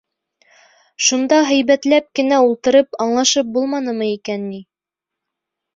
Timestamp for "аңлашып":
3.07-3.53